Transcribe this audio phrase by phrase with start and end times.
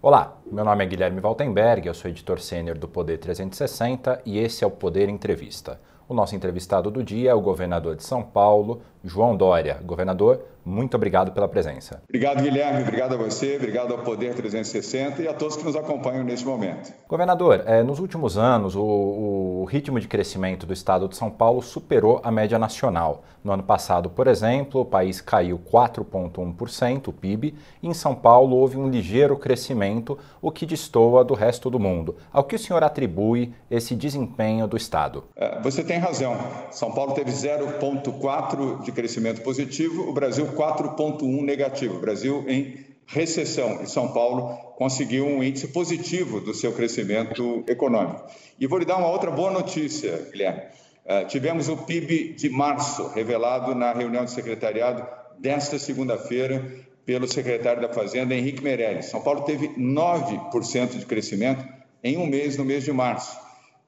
[0.00, 4.62] Olá, meu nome é Guilherme Valtenberg, eu sou editor sênior do Poder 360 e esse
[4.62, 5.80] é o Poder Entrevista.
[6.08, 9.80] O nosso entrevistado do dia é o governador de São Paulo, João Dória.
[9.84, 12.02] Governador, muito obrigado pela presença.
[12.06, 12.82] Obrigado, Guilherme.
[12.82, 16.92] Obrigado a você, obrigado ao Poder 360 e a todos que nos acompanham neste momento.
[17.08, 21.62] Governador, é, nos últimos anos, o, o, ritmo de crescimento do estado de São Paulo
[21.62, 23.24] superou a média nacional.
[23.42, 28.56] No ano passado, por exemplo, o país caiu 4,1%, o PIB, e em São Paulo
[28.56, 32.16] houve um ligeiro crescimento, o que destoa do resto do mundo.
[32.30, 35.24] Ao que o senhor atribui esse desempenho do estado?
[35.34, 36.36] É, você tem razão.
[36.70, 41.96] São Paulo teve 0,4% de crescimento positivo, o Brasil 4,1 negativo.
[41.96, 43.82] O Brasil em recessão.
[43.82, 48.24] E São Paulo conseguiu um índice positivo do seu crescimento econômico.
[48.58, 50.62] E vou lhe dar uma outra boa notícia, Guilherme.
[51.04, 55.06] Uh, tivemos o PIB de março revelado na reunião de secretariado
[55.38, 56.66] desta segunda-feira
[57.04, 59.06] pelo secretário da Fazenda, Henrique Meirelles.
[59.06, 61.66] São Paulo teve 9% de crescimento
[62.04, 63.38] em um mês, no mês de março.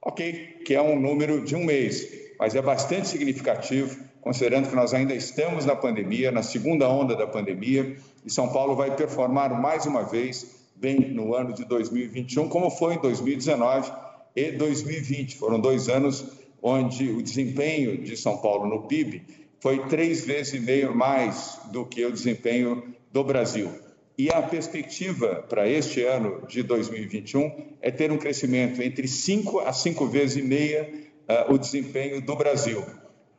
[0.01, 2.07] Ok, que é um número de um mês,
[2.41, 7.27] mas é bastante significativo considerando que nós ainda estamos na pandemia, na segunda onda da
[7.27, 12.71] pandemia, e São Paulo vai performar mais uma vez bem no ano de 2021, como
[12.71, 13.91] foi em 2019
[14.35, 15.37] e 2020.
[15.37, 16.25] Foram dois anos
[16.63, 19.21] onde o desempenho de São Paulo no PIB
[19.59, 23.69] foi três vezes e meio mais do que o desempenho do Brasil.
[24.17, 29.71] E a perspectiva para este ano de 2021 é ter um crescimento entre cinco a
[29.71, 31.10] cinco vezes e meia
[31.49, 32.83] o desempenho do Brasil.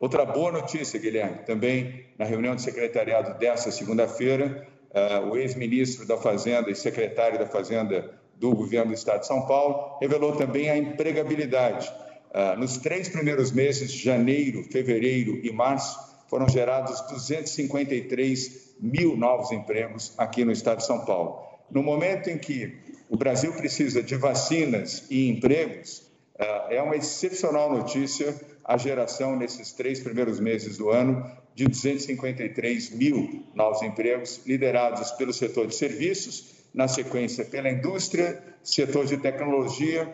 [0.03, 6.17] Outra boa notícia, Guilherme, também na reunião de secretariado dessa segunda-feira, uh, o ex-ministro da
[6.17, 10.77] Fazenda e secretário da Fazenda do governo do Estado de São Paulo revelou também a
[10.77, 11.89] empregabilidade.
[12.31, 20.13] Uh, nos três primeiros meses, janeiro, fevereiro e março, foram gerados 253 mil novos empregos
[20.17, 21.39] aqui no Estado de São Paulo.
[21.71, 22.77] No momento em que
[23.09, 29.99] o Brasil precisa de vacinas e empregos, é uma excepcional notícia a geração nesses três
[29.99, 36.87] primeiros meses do ano de 253 mil novos empregos, liderados pelo setor de serviços, na
[36.87, 40.11] sequência pela indústria, setor de tecnologia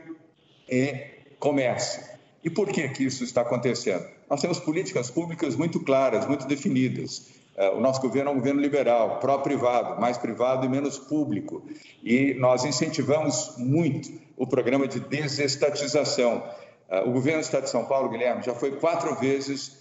[0.67, 1.05] e
[1.39, 2.03] comércio.
[2.43, 4.05] E por que, que isso está acontecendo?
[4.29, 7.38] Nós temos políticas públicas muito claras, muito definidas.
[7.59, 11.61] É, o nosso governo é um governo liberal, pró-privado, mais privado e menos público.
[12.01, 16.41] E nós incentivamos muito o programa de desestatização.
[16.89, 19.77] Uh, o governo do Estado de São Paulo, Guilherme, já foi quatro vezes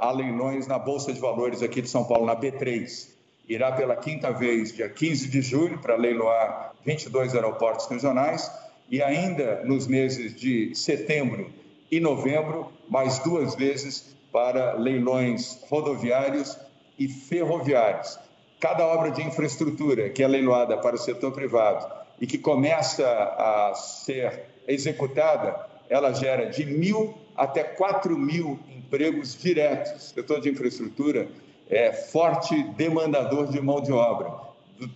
[0.00, 3.10] a leilões na Bolsa de Valores aqui de São Paulo, na B3.
[3.46, 8.50] Irá pela quinta vez, dia 15 de julho, para leiloar 22 aeroportos regionais
[8.90, 11.52] e ainda nos meses de setembro
[11.90, 16.58] e novembro, mais duas vezes para leilões rodoviários
[16.98, 18.18] e ferroviários.
[18.60, 23.74] Cada obra de infraestrutura que é leiloada para o setor privado e que começa a
[23.74, 29.92] ser executada ela gera de mil até quatro mil empregos diretos.
[29.92, 31.28] O setor de infraestrutura
[31.68, 34.32] é forte demandador de mão de obra,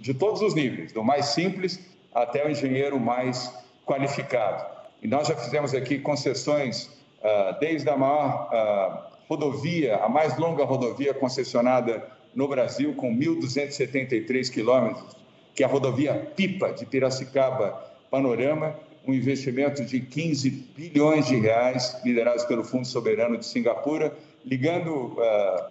[0.01, 1.79] de todos os níveis, do mais simples
[2.15, 3.53] até o engenheiro mais
[3.85, 4.65] qualificado.
[5.03, 6.87] E nós já fizemos aqui concessões
[7.21, 14.51] uh, desde a maior uh, rodovia, a mais longa rodovia concessionada no Brasil, com 1.273
[14.51, 15.17] quilômetros,
[15.55, 18.77] que é a rodovia Pipa de Piracicaba Panorama,
[19.07, 25.17] um investimento de 15 bilhões de reais, liderados pelo Fundo Soberano de Singapura, ligando uh,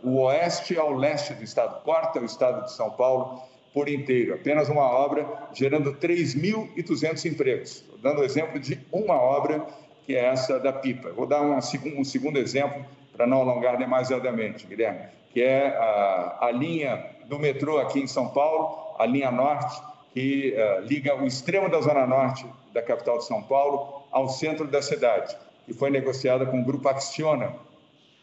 [0.03, 3.41] o oeste ao leste do estado, corta o estado de São Paulo
[3.73, 4.33] por inteiro.
[4.33, 7.71] Apenas uma obra gerando 3.200 empregos.
[7.71, 9.65] Estou dando o exemplo de uma obra,
[10.05, 11.11] que é essa da Pipa.
[11.11, 16.51] Vou dar um, um segundo exemplo, para não alongar demasiadamente, Guilherme, que é a, a
[16.51, 19.81] linha do metrô aqui em São Paulo, a linha norte,
[20.13, 24.67] que uh, liga o extremo da Zona Norte da capital de São Paulo ao centro
[24.67, 27.53] da cidade, que foi negociada com o Grupo Acciona,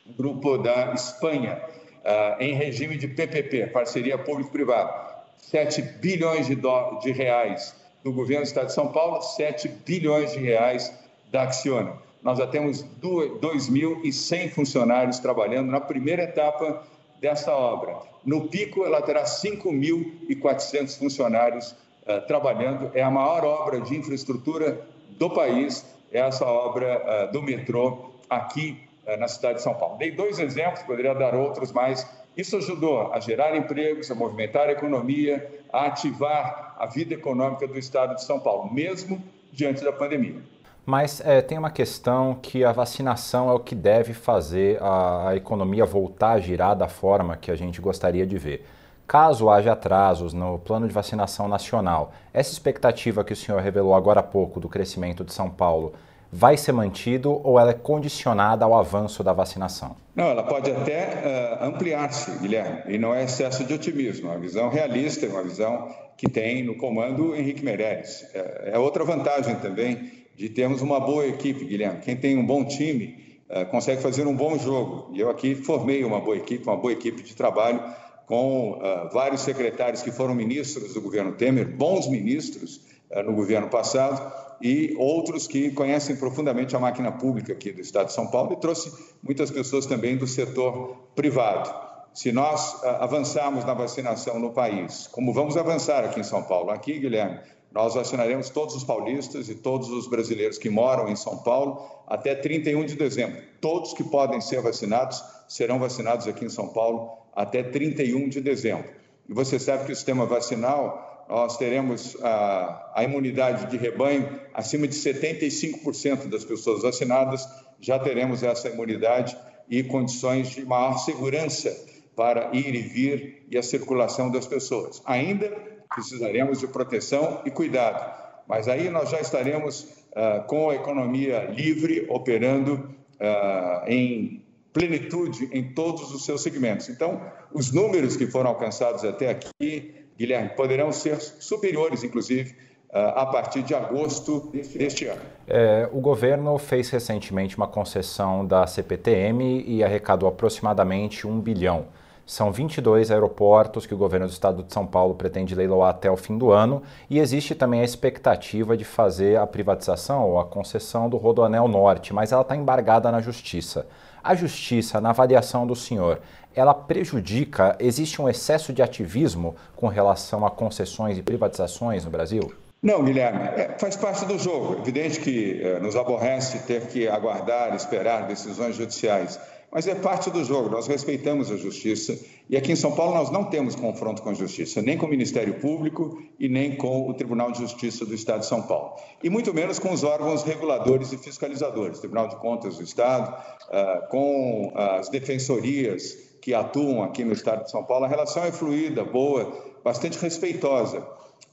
[0.06, 1.60] um grupo da Espanha,
[2.02, 5.12] uh, em regime de PPP, parceria público-privada.
[5.38, 10.32] 7 bilhões de, do, de reais do governo do Estado de São Paulo, 7 bilhões
[10.32, 10.92] de reais
[11.30, 11.94] da Acciona.
[12.22, 16.86] Nós já temos 2.100 funcionários trabalhando na primeira etapa
[17.20, 17.96] dessa obra.
[18.24, 21.72] No pico, ela terá 5.400 funcionários
[22.06, 22.90] uh, trabalhando.
[22.94, 24.80] É a maior obra de infraestrutura
[25.10, 29.98] do país, é essa obra uh, do metrô aqui uh, na cidade de São Paulo.
[29.98, 34.72] Dei dois exemplos, poderia dar outros, mas isso ajudou a gerar empregos, a movimentar a
[34.72, 39.22] economia, a ativar a vida econômica do estado de São Paulo, mesmo
[39.52, 40.51] diante da pandemia.
[40.84, 45.36] Mas é, tem uma questão que a vacinação é o que deve fazer a, a
[45.36, 48.66] economia voltar a girar da forma que a gente gostaria de ver.
[49.06, 54.20] Caso haja atrasos no plano de vacinação nacional, essa expectativa que o senhor revelou agora
[54.20, 55.92] há pouco do crescimento de São Paulo
[56.32, 59.94] vai ser mantido ou ela é condicionada ao avanço da vacinação?
[60.16, 64.40] Não, ela pode até uh, ampliar-se, Guilherme, e não é excesso de otimismo, é uma
[64.40, 68.24] visão realista, é uma visão que tem no comando Henrique Meirelles.
[68.32, 72.00] É, é outra vantagem também de termos uma boa equipe, Guilherme.
[72.00, 75.10] Quem tem um bom time uh, consegue fazer um bom jogo.
[75.12, 77.82] E eu aqui formei uma boa equipe, uma boa equipe de trabalho
[78.26, 82.80] com uh, vários secretários que foram ministros do governo Temer, bons ministros
[83.10, 88.06] uh, no governo passado, e outros que conhecem profundamente a máquina pública aqui do Estado
[88.06, 91.68] de São Paulo e trouxe muitas pessoas também do setor privado.
[92.14, 96.98] Se nós avançarmos na vacinação no país, como vamos avançar aqui em São Paulo, aqui,
[96.98, 97.40] Guilherme,
[97.74, 102.34] nós vacinaremos todos os paulistas e todos os brasileiros que moram em São Paulo até
[102.34, 103.40] 31 de dezembro.
[103.60, 108.90] Todos que podem ser vacinados serão vacinados aqui em São Paulo até 31 de dezembro.
[109.28, 114.86] E você sabe que o sistema vacinal, nós teremos a, a imunidade de rebanho acima
[114.86, 117.48] de 75% das pessoas vacinadas,
[117.80, 119.36] já teremos essa imunidade
[119.70, 121.74] e condições de maior segurança
[122.14, 125.00] para ir e vir e a circulação das pessoas.
[125.06, 128.12] Ainda precisaremos de proteção e cuidado,
[128.48, 132.74] mas aí nós já estaremos uh, com a economia livre operando
[133.20, 134.42] uh, em
[134.72, 136.88] plenitude em todos os seus segmentos.
[136.88, 137.20] Então,
[137.52, 142.54] os números que foram alcançados até aqui, Guilherme, poderão ser superiores, inclusive,
[142.94, 145.22] ah, a partir de agosto deste ano.
[145.46, 151.86] É, o governo fez recentemente uma concessão da CPTM e arrecadou aproximadamente um bilhão.
[152.24, 156.16] São 22 aeroportos que o governo do estado de São Paulo pretende leiloar até o
[156.16, 161.08] fim do ano e existe também a expectativa de fazer a privatização ou a concessão
[161.08, 163.86] do Rodoanel Norte, mas ela está embargada na justiça.
[164.22, 166.20] A justiça, na avaliação do senhor,
[166.54, 172.52] ela prejudica, existe um excesso de ativismo com relação a concessões e privatizações no Brasil?
[172.82, 174.74] Não, Guilherme, é, faz parte do jogo.
[174.74, 179.38] É evidente que é, nos aborrece ter que aguardar, esperar decisões judiciais.
[179.72, 182.18] Mas é parte do jogo, nós respeitamos a justiça
[182.50, 185.08] e aqui em São Paulo nós não temos confronto com a justiça, nem com o
[185.08, 189.30] Ministério Público e nem com o Tribunal de Justiça do Estado de São Paulo, e
[189.30, 193.34] muito menos com os órgãos reguladores e fiscalizadores, Tribunal de Contas do Estado,
[193.70, 198.04] ah, com as defensorias que atuam aqui no Estado de São Paulo.
[198.04, 201.02] A relação é fluida, boa, bastante respeitosa.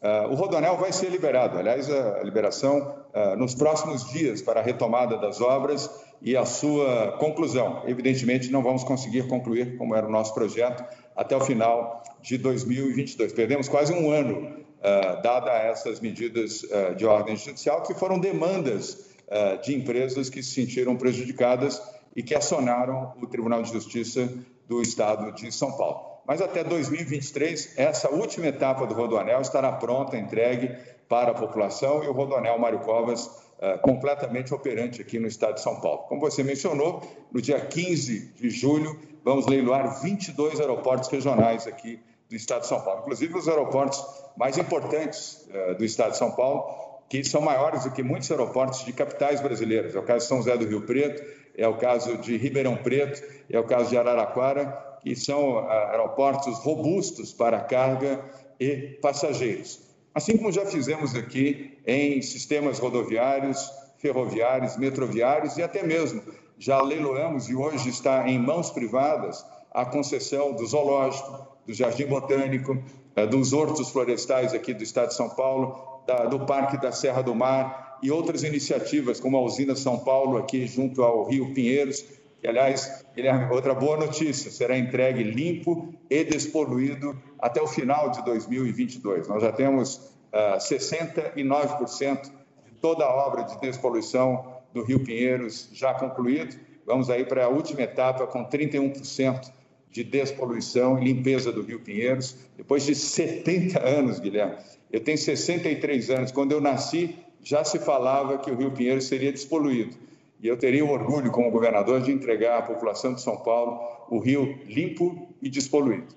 [0.01, 4.63] Ah, o Rodoanel vai ser liberado, aliás, a liberação ah, nos próximos dias para a
[4.63, 5.89] retomada das obras
[6.21, 7.83] e a sua conclusão.
[7.85, 10.83] Evidentemente, não vamos conseguir concluir, como era o nosso projeto,
[11.15, 13.33] até o final de 2022.
[13.33, 19.09] Perdemos quase um ano, uh, dada essas medidas uh, de ordem judicial, que foram demandas
[19.27, 21.81] uh, de empresas que se sentiram prejudicadas
[22.15, 24.29] e que acionaram o Tribunal de Justiça
[24.67, 26.08] do Estado de São Paulo.
[26.29, 30.77] Mas até 2023, essa última etapa do Rodoanel estará pronta, entregue
[31.07, 35.61] para a população e o Rodoanel Mário Covas uh, completamente operante aqui no estado de
[35.61, 36.03] São Paulo.
[36.07, 38.95] Como você mencionou, no dia 15 de julho,
[39.25, 41.99] vamos leiloar 22 aeroportos regionais aqui
[42.29, 43.99] do estado de São Paulo, inclusive os aeroportos
[44.37, 46.71] mais importantes uh, do estado de São Paulo,
[47.09, 49.95] que são maiores do que muitos aeroportos de capitais brasileiras.
[49.95, 51.23] É o caso de São José do Rio Preto,
[51.57, 56.59] é o caso de Ribeirão Preto, é o caso de Araraquara, que são uh, aeroportos
[56.59, 58.23] robustos para carga
[58.59, 59.79] e passageiros.
[60.13, 66.21] Assim como já fizemos aqui em sistemas rodoviários, ferroviários, metroviários e até mesmo
[66.57, 72.77] já leiloamos e hoje está em mãos privadas a concessão do zoológico, do jardim botânico,
[73.15, 77.35] eh, dos hortos florestais aqui do estado de São Paulo, do Parque da Serra do
[77.35, 82.03] Mar e outras iniciativas como a usina São Paulo aqui junto ao Rio Pinheiros,
[82.41, 88.23] que aliás, Guilherme, outra boa notícia, será entregue limpo e despoluído até o final de
[88.23, 89.27] 2022.
[89.27, 89.95] Nós já temos
[90.33, 96.55] uh, ah, 69% de toda a obra de despoluição do Rio Pinheiros já concluído.
[96.85, 99.51] Vamos aí para a última etapa com 31%
[99.91, 104.55] de despoluição e limpeza do Rio Pinheiros, depois de 70 anos, Guilherme.
[104.91, 106.31] Eu tenho 63 anos.
[106.31, 109.95] Quando eu nasci, já se falava que o Rio Pinheiros seria despoluído.
[110.41, 113.79] E eu teria o orgulho, como governador, de entregar à população de São Paulo
[114.09, 116.15] o rio limpo e despoluído.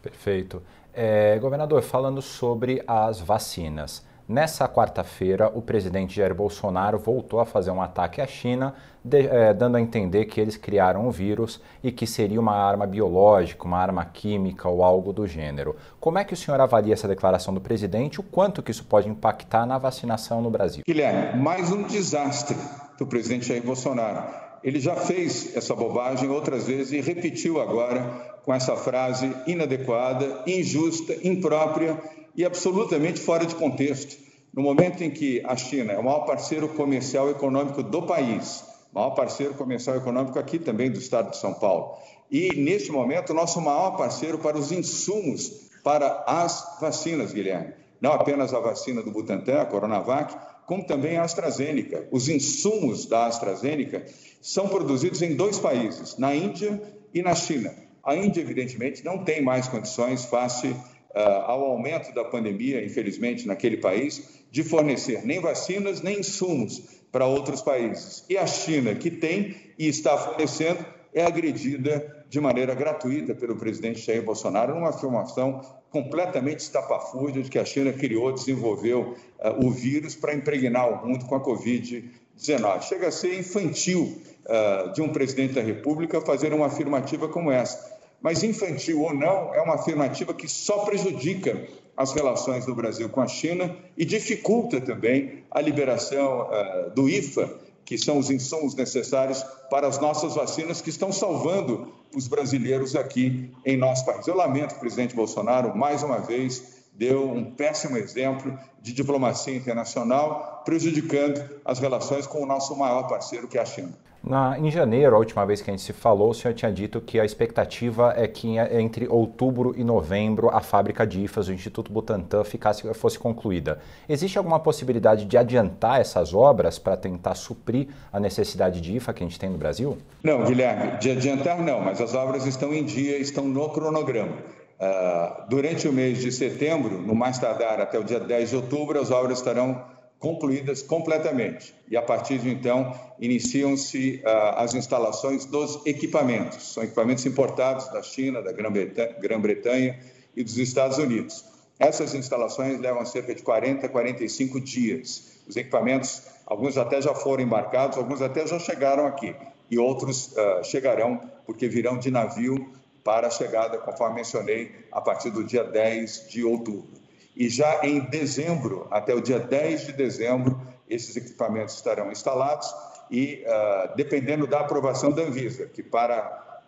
[0.00, 0.62] Perfeito.
[0.92, 4.06] É, governador, falando sobre as vacinas.
[4.26, 9.52] Nessa quarta-feira, o presidente Jair Bolsonaro voltou a fazer um ataque à China, de, é,
[9.52, 13.78] dando a entender que eles criaram o vírus e que seria uma arma biológica, uma
[13.78, 15.76] arma química ou algo do gênero.
[16.00, 18.18] Como é que o senhor avalia essa declaração do presidente?
[18.18, 20.84] O quanto que isso pode impactar na vacinação no Brasil?
[20.86, 22.56] Guilherme, mais um desastre
[22.98, 24.24] do presidente Jair Bolsonaro.
[24.62, 28.00] ele já fez essa bobagem outras vezes e repetiu agora
[28.42, 32.00] com essa frase inadequada, injusta, imprópria
[32.36, 34.16] e absolutamente fora de contexto.
[34.52, 38.64] No momento em que a China é o maior parceiro comercial e econômico do país,
[38.92, 41.96] maior parceiro comercial e econômico aqui também do estado de São Paulo,
[42.30, 47.74] e neste momento nosso maior parceiro para os insumos para as vacinas, Guilherme.
[48.00, 50.34] Não apenas a vacina do Butantan, a Coronavac,
[50.66, 52.08] como também a AstraZeneca.
[52.10, 54.04] Os insumos da AstraZeneca
[54.40, 57.74] são produzidos em dois países, na Índia e na China.
[58.02, 60.74] A Índia, evidentemente, não tem mais condições, face
[61.14, 67.62] ao aumento da pandemia, infelizmente, naquele país, de fornecer nem vacinas nem insumos para outros
[67.62, 68.24] países.
[68.28, 74.00] E a China, que tem e está fornecendo, é agredida de maneira gratuita pelo presidente
[74.00, 80.16] Jair Bolsonaro, numa afirmação completamente estapafúrdia de que a China criou, desenvolveu uh, o vírus
[80.16, 82.82] para impregnar o mundo com a Covid-19.
[82.82, 87.93] Chega a ser infantil uh, de um presidente da República fazer uma afirmativa como essa.
[88.24, 93.20] Mas infantil ou não, é uma afirmativa que só prejudica as relações do Brasil com
[93.20, 97.54] a China e dificulta também a liberação uh, do IFA,
[97.84, 103.50] que são os insumos necessários para as nossas vacinas que estão salvando os brasileiros aqui
[103.62, 104.26] em nosso país.
[104.26, 111.42] Eu lamento presidente Bolsonaro, mais uma vez, deu um péssimo exemplo de diplomacia internacional, prejudicando
[111.64, 113.92] as relações com o nosso maior parceiro, que é a China.
[114.22, 116.98] Na, em janeiro, a última vez que a gente se falou, o senhor tinha dito
[116.98, 121.92] que a expectativa é que entre outubro e novembro a fábrica de IFAs do Instituto
[121.92, 123.80] Butantan ficasse, fosse concluída.
[124.08, 129.22] Existe alguma possibilidade de adiantar essas obras para tentar suprir a necessidade de IFA que
[129.22, 129.98] a gente tem no Brasil?
[130.22, 134.38] Não, Guilherme, de adiantar não, mas as obras estão em dia, estão no cronograma.
[134.80, 139.00] Uh, durante o mês de setembro, no mais tardar até o dia 10 de outubro,
[139.00, 139.84] as obras estarão
[140.18, 141.74] concluídas completamente.
[141.88, 146.72] E a partir de então, iniciam-se uh, as instalações dos equipamentos.
[146.72, 149.98] São equipamentos importados da China, da Grã-Bretanha
[150.34, 151.44] e dos Estados Unidos.
[151.78, 155.42] Essas instalações levam cerca de 40 a 45 dias.
[155.46, 159.34] Os equipamentos, alguns até já foram embarcados, alguns até já chegaram aqui,
[159.70, 162.72] e outros uh, chegarão porque virão de navio
[163.04, 166.88] para a chegada, conforme mencionei, a partir do dia 10 de outubro.
[167.36, 170.58] E já em dezembro, até o dia 10 de dezembro,
[170.88, 172.72] esses equipamentos estarão instalados
[173.10, 176.22] e, uh, dependendo da aprovação da Anvisa, que para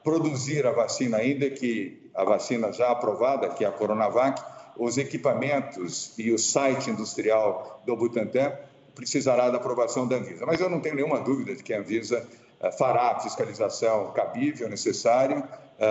[0.04, 4.40] produzir a vacina, ainda que a vacina já aprovada, que é a Coronavac,
[4.76, 8.52] os equipamentos e o site industrial do Butantan
[8.94, 10.44] precisará da aprovação da Anvisa.
[10.44, 12.26] Mas eu não tenho nenhuma dúvida de que a Anvisa
[12.60, 15.48] uh, fará a fiscalização cabível, necessária,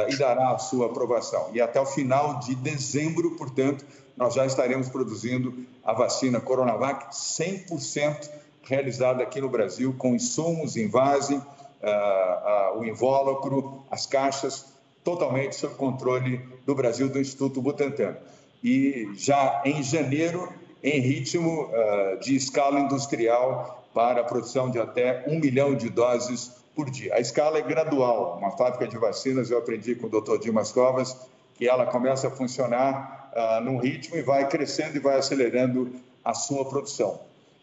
[0.10, 1.50] e dará a sua aprovação.
[1.54, 3.86] E até o final de dezembro, portanto,
[4.18, 8.30] nós já estaremos produzindo a vacina Coronavac 100%
[8.64, 14.74] realizada aqui no Brasil, com insumos, invase, uh, o invólucro, as caixas,
[15.04, 18.18] totalmente sob controle do Brasil, do Instituto Butantan.
[18.64, 20.52] E já em janeiro,
[20.84, 26.52] em ritmo uh, de escala industrial para a produção de até um milhão de doses
[26.76, 27.16] por dia.
[27.16, 28.38] A escala é gradual.
[28.38, 30.38] Uma fábrica de vacinas, eu aprendi com o Dr.
[30.38, 31.18] Dimas Covas,
[31.56, 35.92] que ela começa a funcionar uh, num ritmo e vai crescendo e vai acelerando
[36.24, 37.20] a sua produção.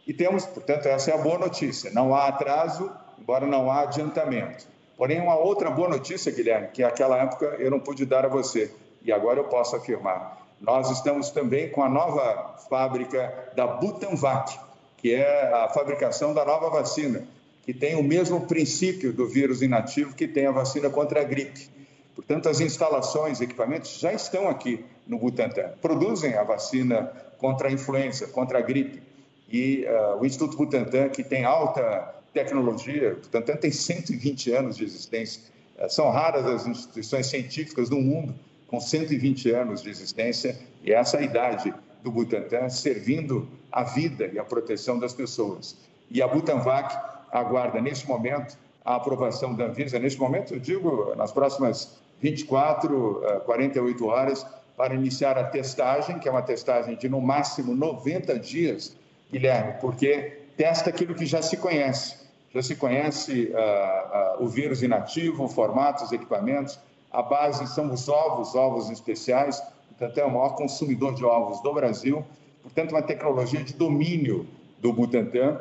[0.07, 1.90] E temos, portanto, essa é a boa notícia.
[1.92, 4.66] Não há atraso, embora não há adiantamento.
[4.97, 8.73] Porém, uma outra boa notícia, Guilherme, que naquela época eu não pude dar a você,
[9.04, 10.38] e agora eu posso afirmar.
[10.61, 14.59] Nós estamos também com a nova fábrica da Butanvac,
[14.97, 17.26] que é a fabricação da nova vacina,
[17.62, 21.71] que tem o mesmo princípio do vírus inativo que tem a vacina contra a gripe.
[22.14, 25.71] Portanto, as instalações, equipamentos já estão aqui no Butantan.
[25.81, 29.02] Produzem a vacina contra a influenza, contra a gripe.
[29.50, 34.85] E uh, o Instituto Butantan, que tem alta tecnologia, o Butantan tem 120 anos de
[34.85, 35.42] existência.
[35.78, 38.35] Uh, são raras as instituições científicas do mundo
[38.66, 44.31] com 120 anos de existência e essa é a idade do Butantan servindo a vida
[44.33, 45.76] e a proteção das pessoas.
[46.11, 49.98] E a Butanvac aguarda, neste momento, a aprovação da Anvisa.
[49.98, 54.46] Neste momento, eu digo, nas próximas 24, 48 eh, horas,
[54.76, 58.96] para iniciar a testagem, que é uma testagem de no máximo 90 dias,
[59.30, 62.20] Guilherme, porque testa aquilo que já se conhece.
[62.54, 66.78] Já se conhece uh, uh, o vírus inativo, o formato, os equipamentos.
[67.10, 69.62] A base são os ovos, ovos especiais.
[69.88, 72.24] Portanto, é o maior consumidor de ovos do Brasil.
[72.62, 74.46] Portanto, uma tecnologia de domínio
[74.80, 75.60] do Butantan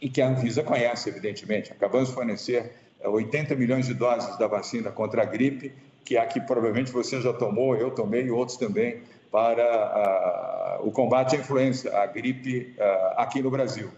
[0.00, 1.72] e que a Anvisa conhece, evidentemente.
[1.72, 2.72] Acabamos de fornecer
[3.02, 5.72] 80 é, milhões de doses da vacina contra a gripe,
[6.04, 10.86] que é a que provavelmente você já tomou, eu tomei e outros também, para uh,
[10.86, 13.90] o combate à influenza, a gripe uh, aqui no Brasil.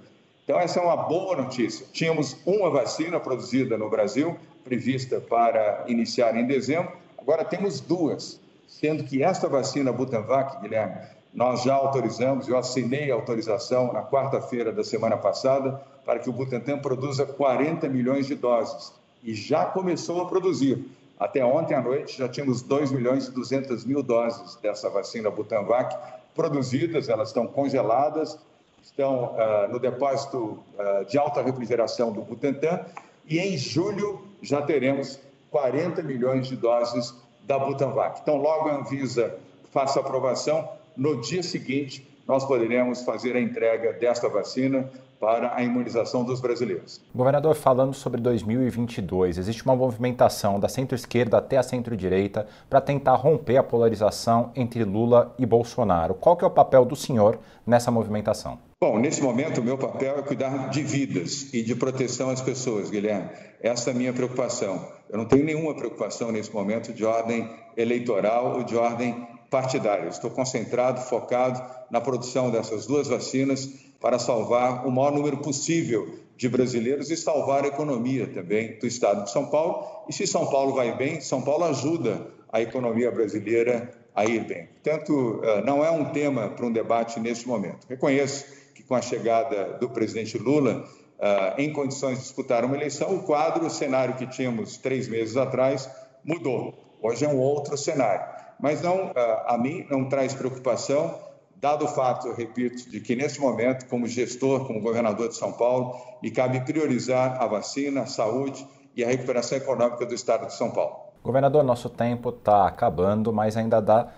[0.44, 1.84] Então, essa é uma boa notícia.
[1.92, 9.04] Tínhamos uma vacina produzida no Brasil, prevista para iniciar em dezembro, agora temos duas, sendo
[9.04, 11.00] que esta vacina Butanvac, Guilherme,
[11.36, 16.32] nós já autorizamos, eu assinei a autorização na quarta-feira da semana passada para que o
[16.32, 20.82] Butantan produza 40 milhões de doses e já começou a produzir.
[21.20, 25.94] Até ontem à noite já tínhamos 2 milhões e 200 mil doses dessa vacina Butanvac
[26.34, 28.38] produzidas, elas estão congeladas,
[28.82, 32.80] estão uh, no depósito uh, de alta refrigeração do Butantan
[33.26, 38.20] e em julho já teremos 40 milhões de doses da Butanvac.
[38.22, 39.38] Então, logo a Anvisa
[39.70, 40.66] faça aprovação,
[40.96, 47.00] no dia seguinte, nós poderemos fazer a entrega desta vacina para a imunização dos brasileiros.
[47.14, 53.56] Governador, falando sobre 2022, existe uma movimentação da centro-esquerda até a centro-direita para tentar romper
[53.56, 56.14] a polarização entre Lula e Bolsonaro.
[56.14, 58.58] Qual que é o papel do senhor nessa movimentação?
[58.78, 62.90] Bom, nesse momento o meu papel é cuidar de vidas e de proteção às pessoas,
[62.90, 63.30] Guilherme.
[63.62, 64.86] Essa é a minha preocupação.
[65.08, 70.08] Eu não tenho nenhuma preocupação nesse momento de ordem eleitoral ou de ordem partidária.
[70.08, 73.68] Estou concentrado, focado na produção dessas duas vacinas
[74.00, 79.24] para salvar o maior número possível de brasileiros e salvar a economia também do estado
[79.24, 80.04] de São Paulo.
[80.08, 84.68] E se São Paulo vai bem, São Paulo ajuda a economia brasileira a ir bem.
[84.82, 87.86] Portanto, eh, não é um tema para um debate neste momento.
[87.88, 90.84] Reconheço que com a chegada do presidente Lula,
[91.18, 95.36] eh, em condições de disputar uma eleição, o quadro, o cenário que tínhamos três meses
[95.36, 95.88] atrás,
[96.24, 96.74] mudou.
[97.02, 99.12] Hoje é um outro cenário mas não,
[99.46, 101.18] a mim não traz preocupação,
[101.56, 105.52] dado o fato, eu repito, de que nesse momento, como gestor, como governador de São
[105.52, 110.54] Paulo, me cabe priorizar a vacina, a saúde e a recuperação econômica do estado de
[110.54, 110.96] São Paulo.
[111.22, 114.08] Governador, nosso tempo está acabando, mas ainda dá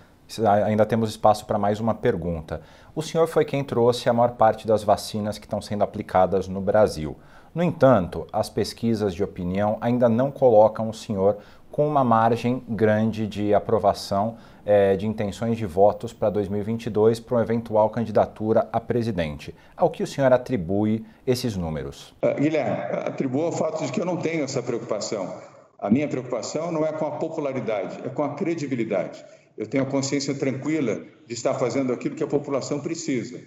[0.66, 2.60] ainda temos espaço para mais uma pergunta.
[2.94, 6.60] O senhor foi quem trouxe a maior parte das vacinas que estão sendo aplicadas no
[6.60, 7.16] Brasil.
[7.54, 11.38] No entanto, as pesquisas de opinião ainda não colocam o senhor
[11.78, 17.42] com uma margem grande de aprovação é, de intenções de votos para 2022 para uma
[17.44, 19.54] eventual candidatura a presidente.
[19.76, 22.12] Ao que o senhor atribui esses números?
[22.20, 25.32] Uh, Guilherme, atribuo ao fato de que eu não tenho essa preocupação.
[25.78, 29.24] A minha preocupação não é com a popularidade, é com a credibilidade.
[29.56, 33.38] Eu tenho a consciência tranquila de estar fazendo aquilo que a população precisa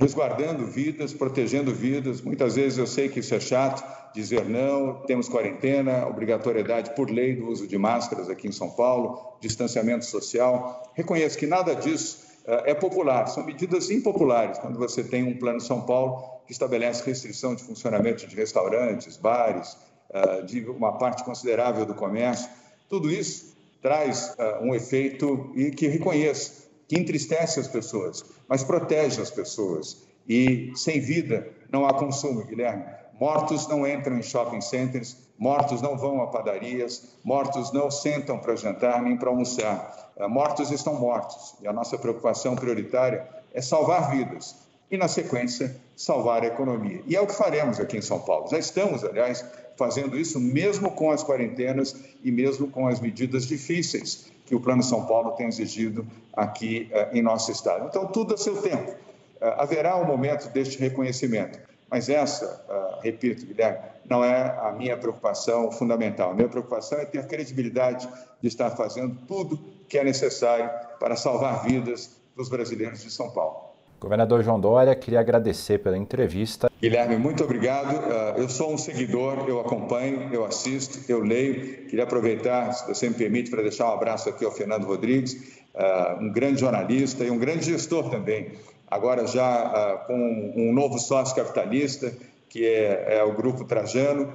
[0.00, 2.22] resguardando vidas, protegendo vidas.
[2.22, 3.84] Muitas vezes eu sei que isso é chato,
[4.14, 9.36] dizer não, temos quarentena, obrigatoriedade por lei do uso de máscaras aqui em São Paulo,
[9.40, 10.90] distanciamento social.
[10.94, 15.60] Reconheço que nada disso uh, é popular, são medidas impopulares quando você tem um plano
[15.60, 19.76] São Paulo que estabelece restrição de funcionamento de restaurantes, bares,
[20.08, 22.48] uh, de uma parte considerável do comércio.
[22.88, 26.59] Tudo isso traz uh, um efeito e que reconheço
[26.90, 29.98] que entristece as pessoas, mas protege as pessoas.
[30.28, 32.82] E sem vida não há consumo, Guilherme.
[33.20, 38.56] Mortos não entram em shopping centers, mortos não vão a padarias, mortos não sentam para
[38.56, 40.12] jantar nem para almoçar.
[40.16, 41.54] Eh, mortos estão mortos.
[41.62, 43.24] E a nossa preocupação prioritária
[43.54, 44.56] é salvar vidas
[44.90, 47.04] e, na sequência, salvar a economia.
[47.06, 48.48] E é o que faremos aqui em São Paulo.
[48.50, 49.44] Já estamos, aliás,
[49.76, 54.82] fazendo isso mesmo com as quarentenas e mesmo com as medidas difíceis que o Plano
[54.82, 57.86] São Paulo tem exigido aqui uh, em nosso estado.
[57.86, 58.90] Então, tudo a seu tempo.
[58.90, 61.56] Uh, haverá um momento deste reconhecimento,
[61.88, 66.32] mas essa, uh, repito, Guilherme, não é a minha preocupação fundamental.
[66.32, 68.08] A minha preocupação é ter credibilidade
[68.42, 69.56] de estar fazendo tudo
[69.88, 73.69] que é necessário para salvar vidas dos brasileiros de São Paulo.
[74.00, 76.70] Governador João Dória, queria agradecer pela entrevista.
[76.80, 78.00] Guilherme, muito obrigado.
[78.10, 81.86] Ah, eu sou um seguidor, eu acompanho, eu assisto, eu leio.
[81.86, 86.16] Queria aproveitar, se você me permite, para deixar um abraço aqui ao Fernando Rodrigues, ah,
[86.18, 88.52] um grande jornalista e um grande gestor também.
[88.90, 92.10] Agora já ah, com um novo sócio capitalista,
[92.48, 94.32] que é, é o Grupo Trajano,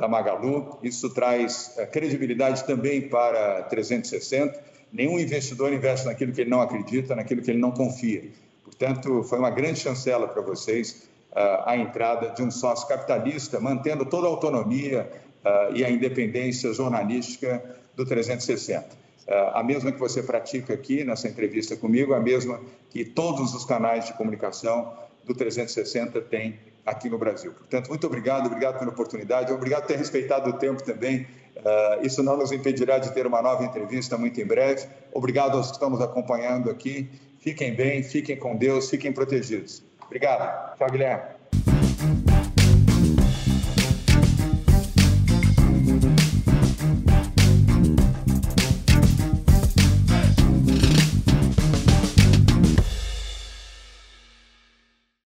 [0.00, 0.78] da Magalu.
[0.80, 4.58] Isso traz credibilidade também para 360.
[4.92, 8.30] Nenhum investidor investe naquilo que ele não acredita, naquilo que ele não confia.
[8.80, 14.06] Portanto, foi uma grande chancela para vocês uh, a entrada de um sócio capitalista, mantendo
[14.06, 15.06] toda a autonomia
[15.44, 17.62] uh, e a independência jornalística
[17.94, 18.86] do 360.
[18.86, 23.54] Uh, ah, a mesma que você pratica aqui nessa entrevista comigo, a mesma que todos
[23.54, 24.94] os canais de comunicação
[25.26, 27.52] do 360 têm aqui no Brasil.
[27.52, 31.26] Portanto, muito obrigado, obrigado pela oportunidade, obrigado por ter respeitado o tempo também.
[32.02, 34.88] Isso não nos impedirá de ter uma nova entrevista muito em breve.
[35.12, 37.10] Obrigado aos que estamos acompanhando aqui
[37.40, 39.82] Fiquem bem, fiquem com Deus, fiquem protegidos.
[40.04, 40.76] Obrigado.
[40.76, 41.39] Tchau, Guilherme.